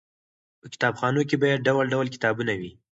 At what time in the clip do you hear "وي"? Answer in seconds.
2.59-2.71